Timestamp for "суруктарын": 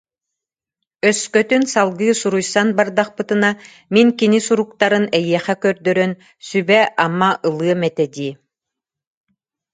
4.47-5.05